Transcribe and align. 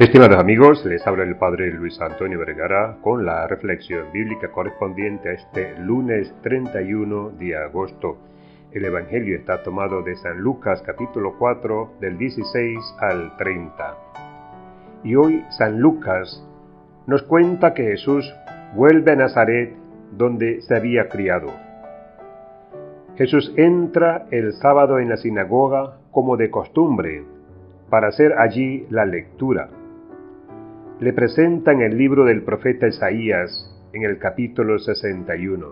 Estimados 0.00 0.38
amigos, 0.38 0.82
les 0.86 1.06
habla 1.06 1.24
el 1.24 1.36
Padre 1.36 1.70
Luis 1.72 2.00
Antonio 2.00 2.38
Vergara 2.38 2.96
con 3.02 3.26
la 3.26 3.46
reflexión 3.46 4.10
bíblica 4.10 4.50
correspondiente 4.50 5.28
a 5.28 5.32
este 5.34 5.78
lunes 5.78 6.34
31 6.40 7.32
de 7.38 7.54
agosto. 7.54 8.16
El 8.72 8.86
Evangelio 8.86 9.36
está 9.36 9.62
tomado 9.62 10.00
de 10.00 10.16
San 10.16 10.38
Lucas 10.38 10.80
capítulo 10.86 11.34
4 11.38 11.96
del 12.00 12.16
16 12.16 12.78
al 12.98 13.36
30. 13.36 13.94
Y 15.04 15.16
hoy 15.16 15.44
San 15.50 15.78
Lucas 15.80 16.48
nos 17.06 17.22
cuenta 17.24 17.74
que 17.74 17.82
Jesús 17.82 18.24
vuelve 18.74 19.12
a 19.12 19.16
Nazaret 19.16 19.76
donde 20.12 20.62
se 20.62 20.76
había 20.76 21.10
criado. 21.10 21.48
Jesús 23.16 23.52
entra 23.54 24.24
el 24.30 24.54
sábado 24.54 24.98
en 24.98 25.10
la 25.10 25.18
sinagoga 25.18 25.98
como 26.10 26.38
de 26.38 26.50
costumbre 26.50 27.22
para 27.90 28.08
hacer 28.08 28.38
allí 28.38 28.86
la 28.88 29.04
lectura 29.04 29.68
le 31.00 31.14
presentan 31.14 31.80
el 31.80 31.96
libro 31.96 32.26
del 32.26 32.42
profeta 32.42 32.86
Isaías 32.86 33.74
en 33.94 34.02
el 34.02 34.18
capítulo 34.18 34.78
61, 34.78 35.66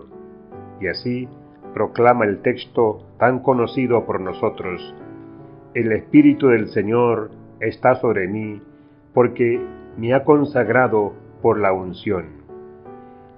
y 0.81 0.87
así 0.87 1.27
proclama 1.71 2.25
el 2.25 2.41
texto 2.41 3.05
tan 3.19 3.37
conocido 3.43 4.07
por 4.07 4.21
nosotros, 4.21 4.95
El 5.75 5.91
Espíritu 5.91 6.47
del 6.47 6.69
Señor 6.69 7.29
está 7.59 7.93
sobre 8.01 8.27
mí, 8.27 8.59
porque 9.13 9.61
me 9.97 10.15
ha 10.15 10.23
consagrado 10.23 11.13
por 11.43 11.59
la 11.59 11.73
unción. 11.73 12.25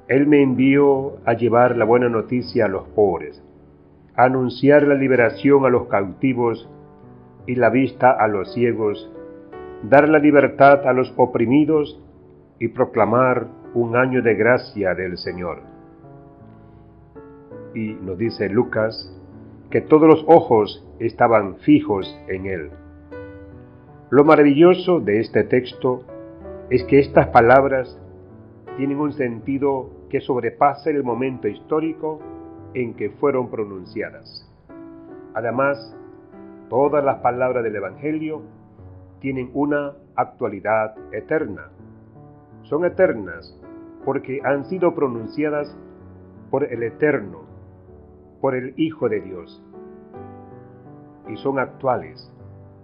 Él 0.07 0.27
me 0.27 0.41
envió 0.41 1.17
a 1.25 1.33
llevar 1.33 1.75
la 1.75 1.83
buena 1.83 2.07
noticia 2.07 2.65
a 2.65 2.69
los 2.69 2.87
pobres, 2.87 3.43
a 4.15 4.23
anunciar 4.23 4.83
la 4.83 4.95
liberación 4.95 5.65
a 5.65 5.69
los 5.69 5.87
cautivos 5.87 6.69
y 7.47 7.55
la 7.55 7.69
vista 7.69 8.11
a 8.11 8.29
los 8.29 8.53
ciegos, 8.53 9.11
dar 9.83 10.07
la 10.07 10.19
libertad 10.19 10.87
a 10.87 10.93
los 10.93 11.13
oprimidos 11.17 12.01
y 12.59 12.67
proclamar 12.69 13.47
un 13.73 13.95
año 13.95 14.21
de 14.21 14.35
gracia 14.35 14.93
del 14.93 15.17
Señor. 15.17 15.61
Y 17.73 17.93
nos 17.93 18.17
dice 18.17 18.49
Lucas 18.49 19.17
que 19.69 19.81
todos 19.81 20.07
los 20.07 20.25
ojos 20.27 20.85
estaban 20.99 21.55
fijos 21.57 22.05
en 22.27 22.45
él. 22.45 22.69
Lo 24.09 24.25
maravilloso 24.25 24.99
de 24.99 25.21
este 25.21 25.45
texto 25.45 26.03
es 26.69 26.83
que 26.83 26.99
estas 26.99 27.27
palabras 27.27 27.97
tienen 28.77 28.99
un 28.99 29.13
sentido 29.13 29.89
que 30.09 30.19
sobrepasa 30.19 30.89
el 30.89 31.03
momento 31.03 31.47
histórico 31.47 32.19
en 32.73 32.93
que 32.93 33.09
fueron 33.11 33.49
pronunciadas. 33.49 34.47
Además, 35.33 35.95
todas 36.69 37.03
las 37.03 37.19
palabras 37.19 37.63
del 37.63 37.75
Evangelio 37.77 38.41
tienen 39.21 39.51
una 39.53 39.93
actualidad 40.15 40.95
eterna. 41.13 41.69
Son 42.63 42.83
eternas 42.83 43.55
porque 44.03 44.41
han 44.43 44.65
sido 44.65 44.93
pronunciadas 44.93 45.77
por 46.49 46.65
el 46.65 46.83
Eterno, 46.83 47.43
por 48.41 48.55
el 48.55 48.73
Hijo 48.77 49.07
de 49.07 49.21
Dios. 49.21 49.63
Y 51.29 51.37
son 51.37 51.59
actuales 51.59 52.29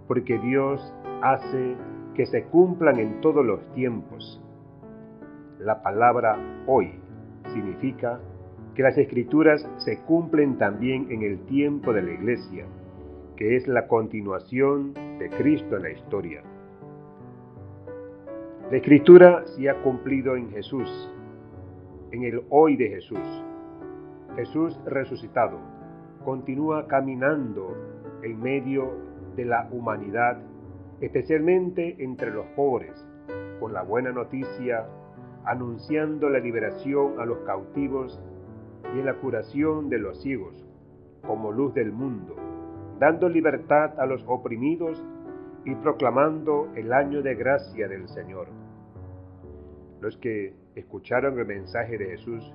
porque 0.06 0.38
Dios 0.38 0.80
hace 1.22 1.76
que 2.14 2.24
se 2.26 2.44
cumplan 2.44 2.98
en 2.98 3.20
todos 3.20 3.44
los 3.44 3.60
tiempos. 3.74 4.40
La 5.58 5.82
palabra 5.82 6.38
hoy 6.66 6.92
significa 7.52 8.20
que 8.74 8.82
las 8.84 8.96
escrituras 8.96 9.68
se 9.78 10.00
cumplen 10.04 10.56
también 10.56 11.10
en 11.10 11.22
el 11.22 11.44
tiempo 11.46 11.92
de 11.92 12.02
la 12.02 12.12
iglesia 12.12 12.64
que 13.38 13.54
es 13.54 13.68
la 13.68 13.86
continuación 13.86 14.94
de 15.20 15.30
Cristo 15.30 15.76
en 15.76 15.82
la 15.84 15.90
historia. 15.90 16.42
La 18.68 18.76
escritura 18.76 19.46
se 19.46 19.70
ha 19.70 19.80
cumplido 19.80 20.34
en 20.34 20.50
Jesús, 20.50 20.90
en 22.10 22.24
el 22.24 22.42
hoy 22.50 22.76
de 22.76 22.88
Jesús. 22.88 23.44
Jesús 24.34 24.76
resucitado 24.84 25.56
continúa 26.24 26.88
caminando 26.88 27.76
en 28.24 28.40
medio 28.40 28.90
de 29.36 29.44
la 29.44 29.68
humanidad, 29.70 30.42
especialmente 31.00 31.94
entre 32.02 32.32
los 32.32 32.46
pobres, 32.56 33.06
con 33.60 33.72
la 33.72 33.82
buena 33.82 34.10
noticia, 34.10 34.84
anunciando 35.44 36.28
la 36.28 36.40
liberación 36.40 37.20
a 37.20 37.24
los 37.24 37.38
cautivos 37.46 38.20
y 38.96 39.00
la 39.00 39.14
curación 39.14 39.88
de 39.90 39.98
los 39.98 40.20
ciegos, 40.22 40.66
como 41.22 41.52
luz 41.52 41.72
del 41.74 41.92
mundo 41.92 42.34
dando 42.98 43.28
libertad 43.28 43.98
a 43.98 44.06
los 44.06 44.24
oprimidos 44.26 45.02
y 45.64 45.74
proclamando 45.76 46.68
el 46.74 46.92
año 46.92 47.22
de 47.22 47.34
gracia 47.34 47.88
del 47.88 48.08
Señor. 48.08 48.48
Los 50.00 50.16
que 50.18 50.54
escucharon 50.74 51.38
el 51.38 51.46
mensaje 51.46 51.96
de 51.96 52.06
Jesús 52.06 52.52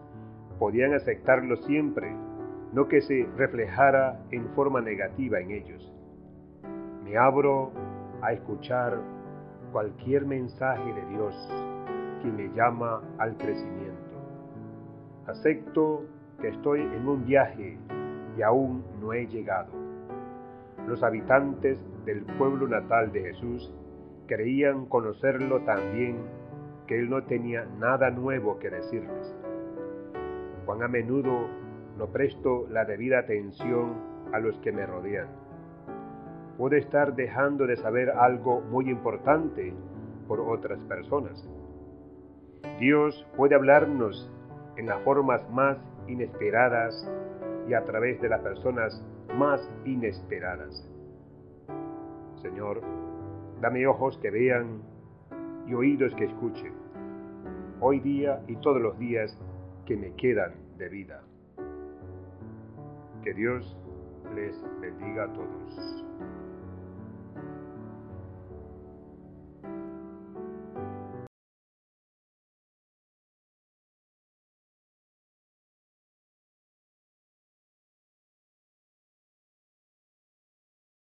podían 0.59 0.94
aceptarlo 0.94 1.56
siempre, 1.58 2.14
no 2.74 2.88
que 2.88 3.02
se 3.02 3.28
reflejara 3.38 4.20
en 4.31 4.50
forma 4.50 4.81
negativa 4.81 5.40
en 5.40 5.52
ellos. 5.52 5.94
Me 7.04 7.18
abro 7.18 7.72
a 8.22 8.34
escuchar 8.34 9.00
cualquier 9.72 10.25
mensaje 10.25 10.94
de 10.94 11.06
Dios 11.08 11.36
que 12.22 12.31
me 12.31 12.50
llama 12.56 13.02
al 13.18 13.38
crecimiento. 13.38 13.94
Acepto 15.28 16.04
que 16.42 16.50
estoy 16.50 16.81
en 16.81 17.08
un 17.08 17.25
viaje 17.25 17.78
y 18.38 18.42
aún 18.42 18.84
no 19.00 19.14
he 19.14 19.25
llegado 19.28 19.82
los 20.88 21.03
habitantes 21.03 21.79
del 22.05 22.23
pueblo 22.38 22.67
natal 22.67 23.11
de 23.11 23.21
Jesús 23.21 23.73
creían 24.27 24.85
conocerlo 24.85 25.61
tan 25.61 25.94
bien 25.94 26.17
que 26.88 26.99
él 26.99 27.09
no 27.09 27.23
tenía 27.23 27.66
nada 27.79 28.09
nuevo 28.09 28.59
que 28.59 28.69
decirles. 28.69 29.35
Cuán 30.66 30.83
a 30.83 30.88
menudo 30.88 31.47
no 31.97 32.07
presto 32.07 32.67
la 32.69 32.85
debida 32.85 33.19
atención 33.19 33.94
a 34.33 34.39
los 34.39 34.57
que 34.59 34.71
me 34.71 34.85
rodean. 34.85 35.27
Puedo 36.57 36.75
estar 36.75 37.15
dejando 37.15 37.67
de 37.67 37.77
saber 37.77 38.09
algo 38.11 38.61
muy 38.61 38.89
importante 38.89 39.73
por 40.27 40.39
otras 40.39 40.79
personas. 40.85 41.47
Dios 42.79 43.25
puede 43.35 43.55
hablarnos 43.55 44.29
en 44.77 44.88
las 44.88 45.00
formas 45.01 45.47
más 45.51 45.77
inesperadas 46.07 47.09
y 47.67 47.73
a 47.73 47.83
través 47.85 48.19
de 48.21 48.29
las 48.29 48.41
personas 48.41 49.01
más 49.38 49.69
inesperadas. 49.85 50.89
Señor, 52.41 52.81
dame 53.61 53.88
ojos 53.88 54.17
que 54.19 54.29
vean 54.29 54.81
y 55.67 55.73
oídos 55.73 56.13
que 56.16 56.25
escuchen, 56.25 56.73
hoy 57.79 57.99
día 57.99 58.44
y 58.47 58.55
todos 58.57 58.81
los 58.81 58.97
días 58.99 59.38
que 59.85 59.95
me 59.95 60.13
quedan 60.16 60.53
de 60.77 60.89
vida. 60.89 61.23
Que 63.23 63.33
Dios 63.33 63.77
les 64.35 64.61
bendiga 64.81 65.25
a 65.25 65.33
todos. 65.33 66.05